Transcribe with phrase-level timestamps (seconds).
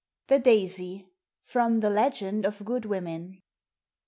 [0.29, 1.05] THE DAISY.
[1.43, 3.43] FROM THE." LEGEND OP GOOD WOMEN."